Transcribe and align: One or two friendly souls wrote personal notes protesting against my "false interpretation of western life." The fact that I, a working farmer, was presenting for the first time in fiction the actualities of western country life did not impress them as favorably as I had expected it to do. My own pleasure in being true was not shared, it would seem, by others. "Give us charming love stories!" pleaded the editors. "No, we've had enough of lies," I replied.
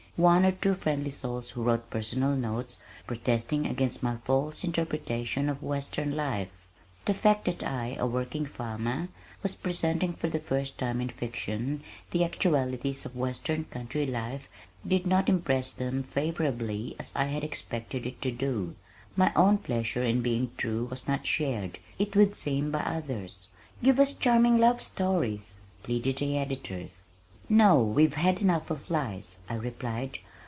One 0.17 0.45
or 0.45 0.51
two 0.51 0.75
friendly 0.75 1.09
souls 1.09 1.55
wrote 1.57 1.89
personal 1.89 2.35
notes 2.35 2.79
protesting 3.07 3.65
against 3.65 4.03
my 4.03 4.17
"false 4.17 4.63
interpretation 4.63 5.47
of 5.49 5.63
western 5.63 6.15
life." 6.15 6.67
The 7.05 7.13
fact 7.15 7.45
that 7.45 7.63
I, 7.63 7.95
a 7.97 8.05
working 8.05 8.45
farmer, 8.45 9.07
was 9.41 9.55
presenting 9.55 10.13
for 10.13 10.27
the 10.29 10.37
first 10.37 10.77
time 10.77 10.99
in 11.01 11.09
fiction 11.09 11.81
the 12.11 12.23
actualities 12.25 13.03
of 13.05 13.15
western 13.15 13.63
country 13.63 14.05
life 14.05 14.47
did 14.87 15.07
not 15.07 15.27
impress 15.29 15.71
them 15.73 15.99
as 16.05 16.13
favorably 16.13 16.95
as 16.99 17.11
I 17.15 17.25
had 17.25 17.43
expected 17.43 18.05
it 18.05 18.21
to 18.21 18.29
do. 18.31 18.75
My 19.15 19.31
own 19.35 19.57
pleasure 19.59 20.03
in 20.03 20.21
being 20.21 20.51
true 20.57 20.85
was 20.91 21.07
not 21.07 21.25
shared, 21.25 21.79
it 21.97 22.15
would 22.17 22.35
seem, 22.35 22.69
by 22.69 22.81
others. 22.81 23.47
"Give 23.81 23.97
us 23.99 24.13
charming 24.13 24.57
love 24.59 24.81
stories!" 24.81 25.61
pleaded 25.81 26.17
the 26.17 26.37
editors. 26.37 27.05
"No, 27.49 27.83
we've 27.83 28.13
had 28.13 28.39
enough 28.41 28.71
of 28.71 28.89
lies," 28.89 29.39
I 29.49 29.55
replied. 29.55 30.19